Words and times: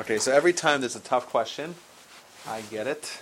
Okay, 0.00 0.18
so 0.18 0.32
every 0.32 0.52
time 0.54 0.80
there's 0.80 0.96
a 0.96 1.00
tough 1.00 1.26
question, 1.28 1.74
I 2.48 2.62
get 2.62 2.86
it. 2.86 3.20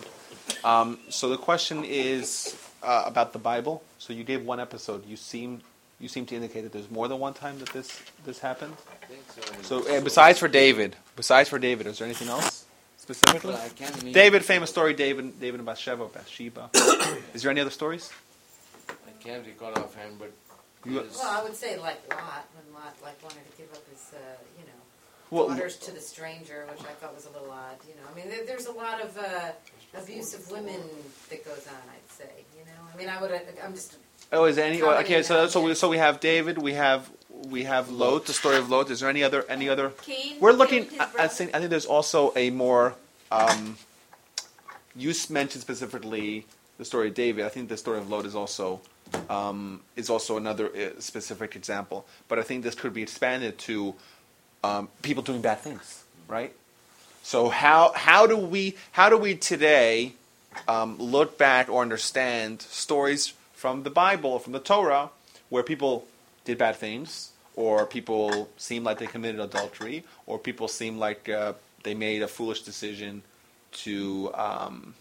Um, 0.65 0.99
so 1.09 1.29
the 1.29 1.37
question 1.37 1.85
is 1.85 2.57
uh, 2.83 3.03
about 3.07 3.33
the 3.33 3.39
Bible. 3.41 3.83
So 3.99 4.13
you 4.13 4.23
gave 4.25 4.45
one 4.45 4.61
episode. 4.61 5.05
You 5.07 5.17
seem 5.17 5.61
you 6.01 6.09
seem 6.09 6.25
to 6.27 6.37
indicate 6.37 6.63
that 6.63 6.73
there's 6.73 6.91
more 6.91 7.09
than 7.09 7.19
one 7.19 7.35
time 7.35 7.59
that 7.59 7.71
this 7.71 8.01
this 8.25 8.39
happened. 8.39 8.75
I 9.03 9.07
think 9.07 9.23
So 9.65 9.83
so. 9.83 9.97
uh, 9.97 10.01
besides 10.01 10.39
for 10.39 10.47
David, 10.47 10.95
besides 11.17 11.49
for 11.49 11.59
David, 11.59 11.89
is 11.89 11.99
there 11.99 12.07
anything 12.07 12.29
else 12.29 12.65
specifically? 12.97 13.55
Well, 13.55 13.63
I 13.65 13.71
can't 13.71 14.13
David, 14.13 14.45
famous 14.45 14.71
story. 14.71 14.95
David, 14.95 15.41
David 15.41 15.59
and 15.59 15.67
Bathsheba, 15.67 16.07
Bathsheba. 16.07 16.71
is 17.35 17.43
there 17.43 17.51
any 17.51 17.61
other 17.61 17.71
stories? 17.71 18.13
I 18.89 19.11
can't 19.25 19.45
recall 19.45 19.73
offhand, 19.73 20.19
but 20.21 20.33
Well, 20.87 21.05
I 21.25 21.43
would 21.43 21.57
say 21.57 21.77
like 21.77 22.01
Lot, 22.09 22.47
when 22.55 22.73
Lot 22.75 22.95
like 23.03 23.21
wanted 23.23 23.45
to 23.51 23.57
give 23.57 23.73
up 23.73 23.83
his, 23.91 24.15
uh, 24.15 24.19
you 24.59 24.65
know, 24.65 24.79
Well, 25.31 25.49
daughters 25.49 25.77
to 25.77 25.91
the 25.91 26.01
stranger, 26.01 26.67
which 26.71 26.81
I 26.81 26.93
thought 26.95 27.15
was 27.15 27.27
a 27.27 27.31
little 27.31 27.51
odd. 27.51 27.77
You 27.87 27.95
know, 27.95 28.09
I 28.11 28.15
mean, 28.17 28.29
there, 28.29 28.47
there's 28.47 28.67
a 28.67 28.73
lot 28.73 29.03
of 29.03 29.17
uh, 29.19 29.53
abuse 29.99 30.35
of 30.35 30.51
women 30.51 30.81
that 31.31 31.45
goes 31.45 31.67
on. 31.67 31.83
I'd 31.91 32.11
say, 32.11 32.31
you 32.57 32.65
know, 32.65 32.81
I 32.93 32.97
mean, 32.97 33.09
I 33.09 33.21
would, 33.21 33.31
I'm 33.63 33.75
just, 33.75 33.97
Oh, 34.31 34.45
is 34.45 34.57
there 34.57 34.67
any? 34.67 34.83
Okay, 34.83 35.23
so 35.23 35.47
so 35.47 35.63
we 35.63 35.75
so 35.75 35.89
we 35.89 35.97
have 35.99 36.21
David, 36.21 36.59
we 36.59 36.75
have 36.75 37.11
we 37.49 37.65
have 37.65 37.89
Lot, 37.91 38.27
the 38.27 38.35
story 38.35 38.57
of 38.57 38.69
Lot. 38.69 38.91
Is 38.91 39.01
there 39.01 39.09
any 39.09 39.23
other 39.23 39.45
any 39.49 39.69
other? 39.69 39.91
Cain, 40.03 40.37
We're 40.39 40.53
looking. 40.53 40.83
and 40.83 40.91
his 40.91 41.01
I, 41.01 41.25
I 41.25 41.29
think 41.29 41.55
I 41.55 41.59
think 41.59 41.71
there's 41.71 41.87
also 41.87 42.33
a 42.37 42.51
more. 42.51 42.95
Um, 43.31 43.79
you 44.95 45.15
mentioned 45.31 45.63
specifically 45.63 46.47
the 46.77 46.85
story 46.85 47.09
of 47.09 47.15
David. 47.15 47.45
I 47.45 47.49
think 47.49 47.69
the 47.69 47.77
story 47.77 47.99
of 47.99 48.11
Lot 48.11 48.27
is 48.27 48.35
also 48.35 48.81
um, 49.31 49.81
is 49.97 50.11
also 50.11 50.37
another 50.37 50.67
uh, 50.69 51.01
specific 51.01 51.57
example. 51.57 52.05
But 52.29 52.39
I 52.39 52.43
think 52.43 52.65
this 52.65 52.75
could 52.75 52.93
be 52.93 53.03
expanded 53.03 53.57
to 53.61 53.95
um, 54.65 54.89
people 55.03 55.23
doing 55.23 55.41
bad 55.41 55.61
things, 55.61 56.05
right? 56.27 56.53
So 57.23 57.49
how 57.49 57.93
how 57.95 58.27
do 58.27 58.37
we 58.37 58.77
how 58.93 59.09
do 59.09 59.19
we 59.19 59.35
today 59.35 60.13
um, 60.67 60.99
look 60.99 61.39
back 61.39 61.69
or 61.69 61.83
understand 61.83 62.63
stories 62.63 63.35
from 63.53 63.83
the 63.83 63.91
Bible, 63.91 64.39
from 64.39 64.53
the 64.53 64.61
Torah, 64.61 65.11
where 65.49 65.63
people 65.63 66.07
did 66.45 66.59
bad 66.59 66.77
things, 66.77 67.33
or 67.57 67.85
people 67.87 68.49
seemed 68.57 68.85
like 68.85 68.99
they 68.99 69.07
committed 69.07 69.41
adultery, 69.41 70.05
or 70.27 70.39
people 70.39 70.69
seemed 70.69 70.99
like 70.99 71.29
uh, 71.29 71.53
they 71.83 71.95
made 71.95 72.23
a 72.23 72.29
foolish 72.29 72.63
decision 72.63 73.23
to, 73.73 74.31
um, 74.35 74.95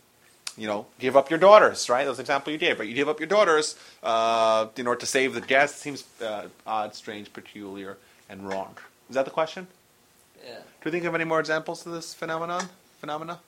you 0.57 0.67
know, 0.67 0.85
give 0.99 1.15
up 1.15 1.29
your 1.29 1.39
daughters, 1.39 1.89
right? 1.89 2.03
That 2.03 2.09
was 2.09 2.17
the 2.17 2.23
example 2.23 2.51
you 2.51 2.59
gave, 2.59 2.79
right? 2.79 2.87
You 2.87 2.95
give 2.95 3.09
up 3.09 3.19
your 3.19 3.27
daughters 3.27 3.75
uh, 4.03 4.67
in 4.75 4.87
order 4.87 4.99
to 4.99 5.05
save 5.05 5.33
the 5.33 5.41
guest. 5.41 5.77
Seems 5.77 6.03
uh, 6.21 6.47
odd, 6.65 6.95
strange, 6.95 7.31
peculiar, 7.31 7.97
and 8.27 8.47
wrong. 8.47 8.75
Is 9.09 9.15
that 9.15 9.25
the 9.25 9.31
question? 9.31 9.67
yeah. 10.45 10.55
Do 10.55 10.85
we 10.85 10.91
think 10.91 11.05
of 11.05 11.15
any 11.15 11.23
more 11.23 11.39
examples 11.39 11.83
to 11.83 11.89
this 11.89 12.13
phenomenon? 12.13 12.63
Phenomena? 12.99 13.39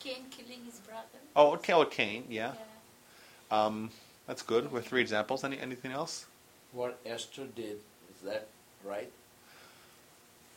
Cain 0.00 0.24
killing 0.30 0.64
his 0.64 0.78
brother. 0.80 1.04
Oh, 1.36 1.52
okay, 1.52 1.72
oh, 1.72 1.84
Cain, 1.84 2.24
yeah. 2.28 2.52
Yeah. 3.50 3.64
Um, 3.64 3.90
that's 4.26 4.42
good. 4.42 4.70
With 4.72 4.86
three 4.86 5.00
examples. 5.00 5.44
Any 5.44 5.58
anything 5.58 5.92
else? 5.92 6.26
What 6.72 6.98
Esther 7.04 7.46
did, 7.54 7.78
is 8.14 8.20
that 8.24 8.46
right? 8.84 9.10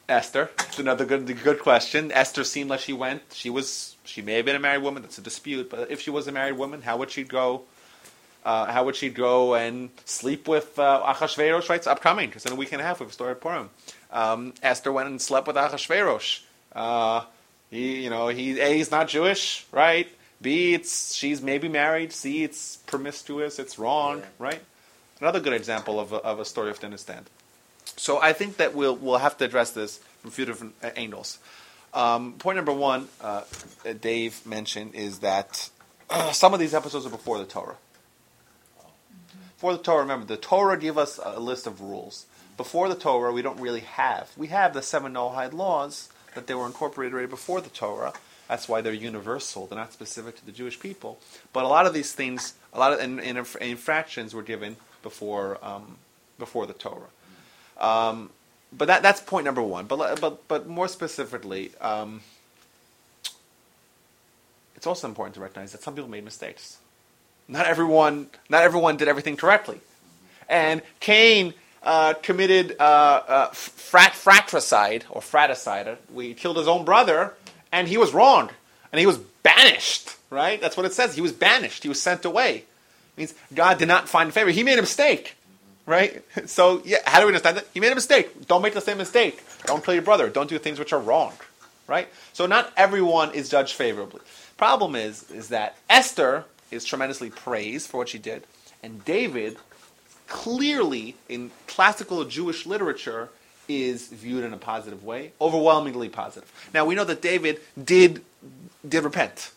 Esther. 0.08 0.52
It's 0.60 0.80
another 0.80 1.06
good 1.06 1.26
good 1.44 1.60
question. 1.60 2.12
Esther 2.12 2.44
seemed 2.44 2.70
like 2.70 2.82
she 2.82 2.94
went. 2.94 3.22
She 3.34 3.50
was. 3.50 3.96
She 4.04 4.22
may 4.22 4.36
have 4.36 4.46
been 4.46 4.56
a 4.56 4.60
married 4.60 4.84
woman. 4.84 5.02
That's 5.02 5.18
a 5.18 5.22
dispute. 5.22 5.70
But 5.70 5.90
if 5.90 6.02
she 6.02 6.12
was 6.12 6.28
a 6.28 6.32
married 6.32 6.58
woman, 6.58 6.82
how 6.84 6.98
would 6.98 7.10
she 7.12 7.24
go? 7.24 7.64
Uh, 8.46 8.66
how 8.66 8.84
would 8.84 8.96
she 8.96 9.10
go 9.10 9.56
and 9.56 9.90
sleep 10.06 10.48
with 10.48 10.78
uh, 10.78 11.02
Achashverosh? 11.14 11.70
Right, 11.70 11.78
it's 11.78 11.88
upcoming. 11.88 12.30
Because 12.30 12.46
in 12.46 12.52
a 12.52 12.56
week 12.56 12.72
and 12.74 12.82
a 12.82 12.84
half 12.84 13.00
we've 13.00 13.12
started 13.14 13.40
Purim. 13.42 13.70
Um, 14.12 14.54
Esther 14.62 14.92
went 14.92 15.08
and 15.10 15.22
slept 15.22 15.48
with 15.48 15.56
Achashverosh. 15.56 16.42
Uh, 16.76 17.24
he, 17.70 18.04
you 18.04 18.10
know, 18.10 18.28
he 18.28 18.60
a 18.60 18.76
he's 18.76 18.92
not 18.92 19.08
Jewish, 19.08 19.66
right? 19.72 20.08
B, 20.42 20.74
it's 20.74 21.16
she's 21.16 21.42
maybe 21.42 21.70
married. 21.70 22.12
C, 22.12 22.44
it's 22.44 22.78
promiscuous. 22.86 23.60
It's 23.60 23.80
wrong, 23.80 24.20
Yeah. 24.20 24.26
right? 24.40 24.60
Another 25.22 25.40
good 25.40 25.54
example 25.54 26.00
of 26.00 26.12
a, 26.12 26.18
of 26.18 26.40
a 26.40 26.46
story 26.46 26.70
of 26.70 26.80
to 26.80 26.86
understand. 26.86 27.30
So 27.96 28.20
I 28.22 28.34
think 28.34 28.58
that 28.58 28.76
we'll 28.76 28.96
we'll 28.96 29.20
have 29.20 29.38
to 29.38 29.46
address 29.46 29.72
this 29.72 30.00
from 30.22 30.30
a 30.30 30.32
few 30.32 30.46
different 30.46 30.76
uh, 30.84 30.90
angles. 30.96 31.40
Um, 31.94 32.34
point 32.34 32.56
number 32.58 32.74
one, 32.74 33.08
uh, 33.22 33.44
Dave 34.02 34.46
mentioned, 34.46 34.96
is 34.96 35.20
that 35.20 35.70
uh, 36.10 36.32
some 36.44 36.54
of 36.54 36.60
these 36.60 36.74
episodes 36.74 37.06
are 37.06 37.10
before 37.10 37.38
the 37.38 37.46
Torah. 37.46 37.78
Before 39.64 39.78
the 39.78 39.84
Torah, 39.84 40.02
remember 40.02 40.26
the 40.26 40.36
Torah 40.36 40.78
gave 40.78 40.98
us 40.98 41.22
a 41.24 41.40
list 41.40 41.68
of 41.68 41.80
rules. 41.80 42.26
Before 42.58 42.90
the 42.90 42.96
Torah, 42.96 43.32
we 43.32 43.42
don't 43.42 43.62
really 43.62 43.80
have. 43.80 44.30
We 44.36 44.48
have 44.48 44.74
the 44.74 44.82
seven 44.82 45.14
Noahide 45.14 45.54
laws 45.54 46.10
that 46.36 46.48
they 46.48 46.54
were 46.54 46.66
incorporated 46.66 47.14
right 47.14 47.30
before 47.30 47.62
the 47.62 47.70
Torah. 47.70 48.12
That's 48.50 48.68
why 48.68 48.82
they're 48.82 48.92
universal. 48.92 49.66
They're 49.66 49.78
not 49.78 49.94
specific 49.94 50.36
to 50.36 50.46
the 50.46 50.52
Jewish 50.52 50.82
people. 50.82 51.18
But 51.54 51.64
a 51.64 51.70
lot 51.70 51.86
of 51.86 51.94
these 51.94 52.12
things, 52.12 52.56
a 52.74 52.78
lot 52.78 52.92
of 52.92 53.00
in, 53.00 53.22
in, 53.22 53.38
infractions 53.62 54.36
were 54.36 54.44
given 54.44 54.76
before 55.02 55.58
um, 55.66 55.96
before 56.38 56.66
the 56.66 56.74
Torah. 56.74 57.08
Um, 57.78 58.32
but 58.74 58.90
that, 58.90 59.02
that's 59.02 59.22
point 59.22 59.46
number 59.46 59.64
one. 59.64 59.86
But, 59.86 60.20
but, 60.20 60.46
but 60.50 60.68
more 60.68 60.90
specifically, 60.90 61.72
um, 61.80 62.20
it's 64.76 64.86
also 64.86 65.08
important 65.08 65.36
to 65.36 65.40
recognize 65.40 65.72
that 65.72 65.82
some 65.82 65.96
people 65.96 66.10
made 66.10 66.26
mistakes. 66.26 66.80
Not 67.48 67.68
everyone, 67.68 68.28
not 68.50 68.64
everyone 68.64 68.98
did 68.98 69.08
everything 69.08 69.38
correctly. 69.38 69.80
And 70.50 70.82
Cain 71.00 71.54
uh, 71.84 72.14
committed 72.22 72.76
uh, 72.80 72.84
uh, 72.84 73.48
frat, 73.50 74.14
fratricide 74.16 75.06
or 75.10 75.22
fratricide. 75.22 75.98
We 76.14 76.34
killed 76.34 76.58
his 76.58 76.68
own 76.68 76.86
brother, 76.86 77.34
and 77.72 77.88
he 77.88 77.98
was 77.98 78.14
wrong, 78.14 78.50
and 78.92 79.00
he 79.00 79.06
was 79.06 79.18
banished. 79.18 80.16
Right? 80.30 80.60
That's 80.60 80.76
what 80.76 80.86
it 80.86 80.94
says. 80.94 81.14
He 81.14 81.22
was 81.22 81.32
banished. 81.32 81.84
He 81.84 81.90
was 81.90 82.02
sent 82.02 82.26
away. 82.26 82.56
It 82.56 83.18
means 83.18 83.34
God 83.54 83.78
did 83.78 83.88
not 83.88 84.10
find 84.10 84.34
favor. 84.34 84.50
He 84.50 84.64
made 84.64 84.80
a 84.80 84.82
mistake. 84.82 85.36
Right? 85.86 86.24
So 86.48 86.82
yeah, 86.86 86.98
how 87.06 87.20
do 87.20 87.26
we 87.26 87.30
understand 87.30 87.58
that? 87.58 87.68
He 87.74 87.80
made 87.80 87.92
a 87.92 87.96
mistake. 87.96 88.48
Don't 88.48 88.62
make 88.62 88.74
the 88.74 88.82
same 88.82 88.98
mistake. 88.98 89.44
Don't 89.66 89.84
kill 89.84 89.94
your 89.94 90.04
brother. 90.04 90.30
Don't 90.30 90.50
do 90.50 90.58
things 90.58 90.80
which 90.80 90.94
are 90.94 91.00
wrong. 91.00 91.34
Right? 91.88 92.08
So 92.32 92.46
not 92.48 92.72
everyone 92.78 93.34
is 93.34 93.50
judged 93.50 93.76
favorably. 93.76 94.22
Problem 94.58 94.96
is, 94.96 95.30
is 95.30 95.50
that 95.50 95.76
Esther 95.90 96.46
is 96.74 96.86
tremendously 96.86 97.30
praised 97.30 97.90
for 97.90 97.98
what 97.98 98.10
she 98.10 98.20
did, 98.20 98.44
and 98.82 99.04
David 99.06 99.58
clearly 100.28 101.16
in 101.30 101.52
classical 101.68 102.24
Jewish 102.26 102.66
literature 102.66 103.30
is 103.68 104.08
viewed 104.08 104.44
in 104.44 104.54
a 104.54 104.58
positive 104.58 105.04
way, 105.04 105.32
overwhelmingly 105.40 106.10
positive. 106.10 106.52
Now 106.74 106.86
we 106.86 106.96
know 106.96 107.06
that 107.06 107.22
David 107.22 107.62
did 107.82 108.24
did 108.88 109.04
repent, 109.04 109.52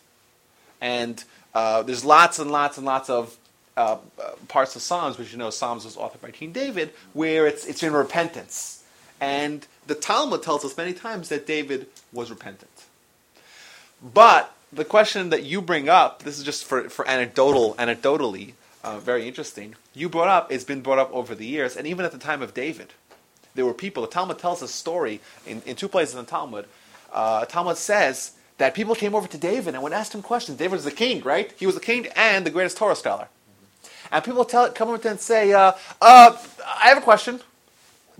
and 0.79 1.23
uh, 1.53 1.83
there's 1.83 2.05
lots 2.05 2.39
and 2.39 2.51
lots 2.51 2.77
and 2.77 2.85
lots 2.85 3.09
of 3.09 3.35
uh, 3.75 3.97
uh, 4.21 4.31
parts 4.47 4.75
of 4.75 4.81
Psalms, 4.81 5.17
which 5.17 5.31
you 5.31 5.37
know 5.37 5.49
Psalms 5.49 5.85
was 5.85 5.95
authored 5.95 6.21
by 6.21 6.31
King 6.31 6.51
David, 6.51 6.93
where 7.13 7.47
it's 7.47 7.65
it's 7.65 7.83
in 7.83 7.93
repentance, 7.93 8.83
and 9.19 9.65
the 9.87 9.95
Talmud 9.95 10.43
tells 10.43 10.63
us 10.63 10.75
many 10.77 10.93
times 10.93 11.29
that 11.29 11.45
David 11.45 11.87
was 12.13 12.29
repentant. 12.29 12.85
But 14.01 14.53
the 14.71 14.85
question 14.85 15.29
that 15.29 15.43
you 15.43 15.61
bring 15.61 15.89
up, 15.89 16.23
this 16.23 16.37
is 16.37 16.43
just 16.43 16.65
for, 16.65 16.89
for 16.89 17.07
anecdotal, 17.07 17.75
anecdotally, 17.75 18.53
uh, 18.83 18.99
very 18.99 19.27
interesting. 19.27 19.75
You 19.93 20.09
brought 20.09 20.27
up, 20.27 20.51
it's 20.51 20.63
been 20.63 20.81
brought 20.81 20.99
up 20.99 21.11
over 21.13 21.35
the 21.35 21.45
years, 21.45 21.75
and 21.75 21.87
even 21.87 22.05
at 22.05 22.11
the 22.11 22.17
time 22.17 22.41
of 22.41 22.53
David, 22.53 22.93
there 23.55 23.65
were 23.65 23.73
people. 23.73 24.03
The 24.03 24.09
Talmud 24.09 24.39
tells 24.39 24.61
a 24.61 24.67
story 24.67 25.19
in, 25.45 25.61
in 25.65 25.75
two 25.75 25.87
places 25.87 26.15
in 26.15 26.21
the 26.21 26.29
Talmud. 26.29 26.65
Uh, 27.11 27.45
Talmud 27.45 27.77
says 27.77 28.33
that 28.57 28.73
people 28.73 28.95
came 28.95 29.15
over 29.15 29.27
to 29.27 29.37
David 29.37 29.73
and 29.73 29.83
would 29.83 29.93
ask 29.93 30.13
him 30.13 30.21
questions. 30.21 30.57
David 30.57 30.73
was 30.73 30.83
the 30.83 30.91
king, 30.91 31.21
right? 31.21 31.51
He 31.57 31.65
was 31.65 31.75
the 31.75 31.81
king 31.81 32.07
and 32.15 32.45
the 32.45 32.51
greatest 32.51 32.77
Torah 32.77 32.95
scholar. 32.95 33.29
And 34.11 34.23
people 34.23 34.45
tell, 34.45 34.71
come 34.71 34.89
over 34.89 34.97
to 34.97 35.07
him 35.07 35.11
and 35.13 35.19
say, 35.19 35.53
uh, 35.53 35.73
uh, 36.01 36.37
I 36.65 36.89
have 36.89 36.97
a 36.97 37.01
question. 37.01 37.41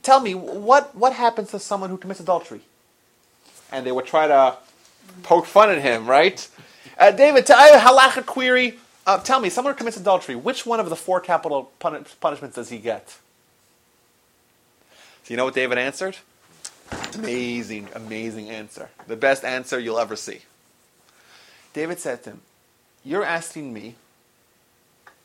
Tell 0.01 0.19
me, 0.19 0.35
what, 0.35 0.95
what 0.95 1.13
happens 1.13 1.51
to 1.51 1.59
someone 1.59 1.89
who 1.89 1.97
commits 1.97 2.19
adultery? 2.19 2.61
And 3.71 3.85
they 3.85 3.91
would 3.91 4.05
try 4.05 4.27
to 4.27 4.57
poke 5.23 5.45
fun 5.45 5.69
at 5.69 5.81
him, 5.81 6.07
right? 6.07 6.47
Uh, 6.97 7.11
David, 7.11 7.45
t- 7.45 7.53
I 7.55 7.71
halacha 7.71 8.25
query. 8.25 8.79
Uh, 9.05 9.17
tell 9.19 9.39
me, 9.39 9.49
someone 9.49 9.73
commits 9.75 9.97
adultery, 9.97 10.35
which 10.35 10.65
one 10.65 10.79
of 10.79 10.89
the 10.89 10.95
four 10.95 11.19
capital 11.19 11.71
puni- 11.79 12.03
punishments 12.19 12.55
does 12.55 12.69
he 12.69 12.77
get? 12.77 13.09
So 15.23 15.33
you 15.33 15.37
know 15.37 15.45
what 15.45 15.55
David 15.55 15.77
answered? 15.77 16.17
Amazing, 17.15 17.89
amazing 17.93 18.49
answer. 18.49 18.89
The 19.07 19.15
best 19.15 19.43
answer 19.43 19.79
you'll 19.79 19.99
ever 19.99 20.15
see. 20.15 20.41
David 21.73 21.99
said 21.99 22.23
to 22.23 22.31
him, 22.31 22.41
You're 23.03 23.23
asking 23.23 23.73
me, 23.73 23.95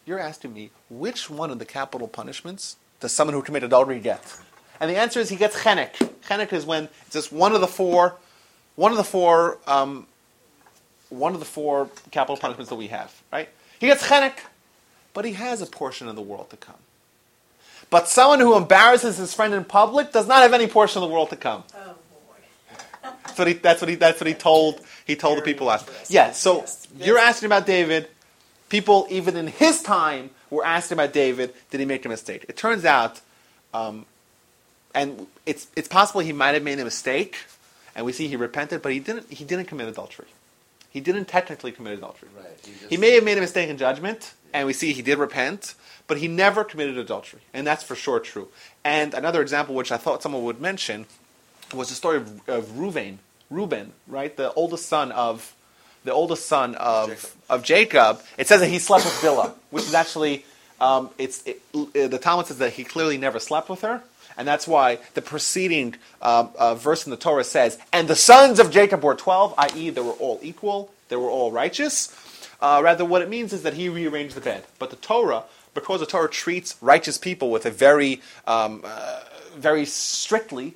you're 0.04 0.18
asking 0.18 0.52
me, 0.52 0.70
which 0.90 1.30
one 1.30 1.50
of 1.50 1.58
the 1.58 1.64
capital 1.64 2.08
punishments 2.08 2.76
does 3.00 3.12
someone 3.12 3.34
who 3.34 3.42
commits 3.42 3.64
adultery 3.64 4.00
get? 4.00 4.38
And 4.80 4.90
the 4.90 4.96
answer 4.96 5.20
is 5.20 5.28
he 5.28 5.36
gets 5.36 5.56
chenek. 5.62 5.94
Chenek 6.28 6.52
is 6.52 6.66
when 6.66 6.88
it's 7.06 7.12
just 7.12 7.32
one 7.32 7.54
of 7.54 7.60
the 7.60 7.68
four, 7.68 8.16
one 8.76 8.90
of 8.90 8.96
the 8.96 9.04
four, 9.04 9.58
um, 9.66 10.06
one 11.10 11.34
of 11.34 11.40
the 11.40 11.46
four 11.46 11.90
capital 12.10 12.36
punishments 12.36 12.70
that 12.70 12.76
we 12.76 12.88
have, 12.88 13.20
right? 13.32 13.48
He 13.78 13.86
gets 13.86 14.06
chenek, 14.06 14.34
but 15.14 15.24
he 15.24 15.32
has 15.32 15.60
a 15.60 15.66
portion 15.66 16.08
of 16.08 16.16
the 16.16 16.22
world 16.22 16.50
to 16.50 16.56
come. 16.56 16.76
But 17.90 18.08
someone 18.08 18.40
who 18.40 18.56
embarrasses 18.56 19.18
his 19.18 19.34
friend 19.34 19.52
in 19.52 19.64
public 19.64 20.12
does 20.12 20.26
not 20.26 20.42
have 20.42 20.54
any 20.54 20.66
portion 20.66 21.02
of 21.02 21.08
the 21.08 21.14
world 21.14 21.28
to 21.30 21.36
come. 21.36 21.64
oh 21.74 21.94
That's 23.02 23.38
what 23.38 23.48
he. 23.48 23.54
That's 23.54 23.80
what 23.82 23.88
he. 23.90 23.96
That's 23.96 24.20
what 24.20 24.26
he 24.26 24.34
told. 24.34 24.80
He 25.04 25.14
told 25.16 25.36
the 25.36 25.42
people 25.42 25.66
last. 25.66 25.90
Yeah. 26.08 26.32
So 26.32 26.64
you're 26.98 27.18
asking 27.18 27.46
about 27.46 27.66
David. 27.66 28.08
People 28.70 29.06
even 29.10 29.36
in 29.36 29.46
his 29.46 29.82
time 29.82 30.30
were 30.48 30.64
asking 30.64 30.96
about 30.96 31.12
David. 31.12 31.52
Did 31.70 31.80
he 31.80 31.86
make 31.86 32.06
a 32.06 32.08
mistake? 32.08 32.46
It 32.48 32.56
turns 32.56 32.86
out, 32.86 33.20
um, 33.74 34.06
and 34.94 35.26
it's 35.44 35.66
it's 35.76 35.88
possible 35.88 36.22
he 36.22 36.32
might 36.32 36.54
have 36.54 36.62
made 36.62 36.78
a 36.78 36.84
mistake, 36.84 37.36
and 37.94 38.06
we 38.06 38.12
see 38.12 38.28
he 38.28 38.36
repented, 38.36 38.82
but 38.82 38.92
he 38.92 39.00
didn't. 39.00 39.32
He 39.32 39.44
didn't 39.44 39.66
commit 39.66 39.88
adultery. 39.88 40.28
He 40.90 41.00
didn't 41.00 41.26
technically 41.26 41.72
commit 41.72 41.94
adultery. 41.94 42.28
Right. 42.36 42.46
He, 42.64 42.72
He 42.90 42.96
may 42.98 43.12
have 43.12 43.24
made 43.24 43.38
a 43.38 43.40
mistake 43.40 43.70
in 43.70 43.78
judgment, 43.78 44.34
and 44.52 44.66
we 44.66 44.72
see 44.74 44.92
he 44.92 45.02
did 45.02 45.18
repent, 45.18 45.74
but 46.06 46.18
he 46.18 46.28
never 46.28 46.64
committed 46.64 46.98
adultery, 46.98 47.40
and 47.54 47.66
that's 47.66 47.82
for 47.82 47.94
sure 47.94 48.20
true. 48.20 48.48
And 48.84 49.14
another 49.14 49.40
example, 49.40 49.74
which 49.74 49.90
I 49.90 49.96
thought 49.96 50.22
someone 50.22 50.44
would 50.44 50.60
mention, 50.60 51.06
was 51.72 51.88
the 51.88 51.94
story 51.94 52.18
of, 52.18 52.48
of 52.48 52.66
Reuven, 52.72 53.18
Reuben, 53.50 53.92
right, 54.06 54.36
the 54.36 54.52
oldest 54.52 54.86
son 54.86 55.12
of 55.12 55.54
the 56.04 56.12
oldest 56.12 56.46
son 56.46 56.74
of 56.74 57.08
Jacob. 57.08 57.30
of 57.48 57.62
Jacob. 57.62 58.20
It 58.36 58.48
says 58.48 58.60
that 58.60 58.68
he 58.68 58.78
slept 58.78 59.04
with 59.04 59.14
Bilhah, 59.14 59.54
which 59.70 59.84
is 59.84 59.94
actually 59.94 60.44
um, 60.82 61.10
it's 61.16 61.42
it, 61.46 61.62
uh, 61.74 62.08
the 62.08 62.18
Talmud 62.18 62.46
says 62.46 62.58
that 62.58 62.72
he 62.72 62.84
clearly 62.84 63.16
never 63.16 63.38
slept 63.38 63.68
with 63.70 63.82
her. 63.82 64.02
And 64.36 64.48
that's 64.48 64.66
why 64.66 64.98
the 65.14 65.22
preceding 65.22 65.94
uh, 66.20 66.48
uh, 66.58 66.74
verse 66.74 67.06
in 67.06 67.10
the 67.10 67.16
Torah 67.16 67.44
says, 67.44 67.78
"And 67.92 68.08
the 68.08 68.16
sons 68.16 68.58
of 68.58 68.70
Jacob 68.70 69.04
were 69.04 69.14
twelve, 69.14 69.54
i.e., 69.58 69.90
they 69.90 70.00
were 70.00 70.12
all 70.12 70.40
equal, 70.42 70.90
they 71.08 71.16
were 71.16 71.30
all 71.30 71.52
righteous." 71.52 72.12
Uh, 72.60 72.80
rather, 72.82 73.04
what 73.04 73.22
it 73.22 73.28
means 73.28 73.52
is 73.52 73.62
that 73.62 73.74
he 73.74 73.88
rearranged 73.88 74.34
the 74.34 74.40
bed. 74.40 74.64
But 74.78 74.90
the 74.90 74.96
Torah, 74.96 75.44
because 75.74 76.00
the 76.00 76.06
Torah 76.06 76.30
treats 76.30 76.76
righteous 76.80 77.18
people 77.18 77.50
with 77.50 77.66
a 77.66 77.70
very, 77.70 78.20
um, 78.46 78.82
uh, 78.84 79.20
very 79.56 79.84
strictly. 79.84 80.74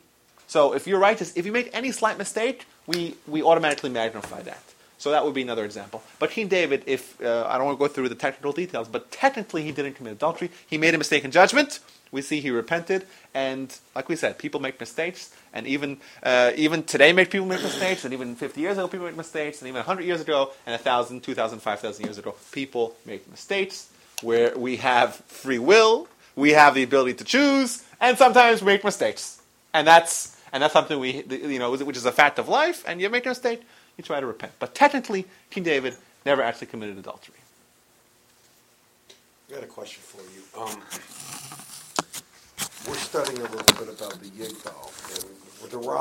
So, 0.49 0.75
if 0.75 0.87
you're 0.87 0.99
righteous, 1.00 1.32
if 1.37 1.47
you 1.47 1.52
make 1.52 1.70
any 1.73 1.93
slight 1.93 2.19
mistake, 2.19 2.67
we 2.87 3.17
we 3.26 3.43
automatically 3.43 3.91
magnify 3.91 4.43
that. 4.43 4.62
So 5.06 5.12
that 5.12 5.25
would 5.25 5.35
be 5.35 5.43
another 5.43 5.64
example. 5.64 6.03
But 6.19 6.32
King 6.32 6.49
David, 6.49 6.82
if 6.85 7.20
uh, 7.23 7.47
I 7.49 7.58
don't 7.58 7.67
want 7.67 7.79
to 7.79 7.81
go 7.81 7.87
through 7.87 8.08
the 8.08 8.17
technical 8.17 8.50
details, 8.50 8.88
but 8.88 9.12
technically 9.12 9.62
he 9.62 9.70
didn't 9.70 9.94
commit 9.94 10.14
adultery. 10.14 10.50
He 10.67 10.79
made 10.79 10.97
a 10.97 10.99
mistake 10.99 11.25
in 11.25 11.31
judgment. 11.31 11.79
We 12.11 12.23
see 12.23 12.41
he 12.41 12.50
repented, 12.50 13.06
and 13.32 13.73
like 13.94 14.08
we 14.08 14.17
said, 14.17 14.37
people 14.37 14.58
make 14.58 14.81
mistakes, 14.81 15.32
and 15.55 15.64
even 15.69 15.99
uh, 16.25 16.50
even 16.56 16.82
today, 16.82 17.12
make 17.12 17.31
people 17.31 17.47
make 17.47 17.62
mistakes, 17.62 18.05
and 18.05 18.12
even 18.12 18.35
50 18.35 18.61
years 18.61 18.79
ago, 18.79 18.88
people 18.88 19.06
make 19.06 19.17
mistakes, 19.17 19.61
and 19.61 19.69
even 19.69 19.79
100 19.79 20.03
years 20.05 20.20
ago, 20.20 20.50
and 20.67 20.73
1,000, 20.73 21.20
2,000, 21.23 21.61
5,000 21.61 22.05
years 22.05 22.19
ago, 22.19 22.35
people 22.50 22.97
make 23.06 23.31
mistakes. 23.31 23.88
Where 24.23 24.59
we 24.59 24.79
have 24.79 25.14
free 25.29 25.61
will, 25.61 26.09
we 26.35 26.50
have 26.50 26.75
the 26.75 26.82
ability 26.82 27.14
to 27.14 27.25
choose, 27.25 27.85
and 28.00 28.19
sometimes 28.19 28.61
we 28.61 28.73
make 28.73 28.82
mistakes, 28.82 29.41
and 29.73 29.87
that's 29.87 30.36
and 30.52 30.62
that's 30.62 30.72
something 30.75 30.98
we 31.00 31.25
you 31.31 31.58
know 31.58 31.72
which 31.76 31.96
is 31.96 32.06
a 32.06 32.12
fact 32.12 32.38
of 32.38 32.48
life. 32.48 32.84
And 32.88 33.00
you 33.00 33.10
make 33.10 33.26
a 33.26 33.31
mistake, 33.31 33.62
you 33.98 34.04
try 34.04 34.20
to 34.20 34.26
repent. 34.26 34.52
But 34.58 34.75
technically, 34.75 35.26
King 35.50 35.64
David 35.64 35.96
never 36.26 36.43
actually 36.43 36.69
committed 36.69 36.98
adultery. 36.98 37.37
I 39.50 39.54
got 39.54 39.64
a 39.64 39.69
question 39.69 40.02
for 40.02 40.22
you. 40.34 40.43
Um, 40.60 40.82
we're 42.88 42.94
studying 42.96 43.38
a 43.40 43.43
little 43.50 43.84
bit 43.87 43.88
about 44.00 44.20
the 44.20 44.28
Yigal, 44.31 44.93
and 45.62 45.70
the 45.72 45.78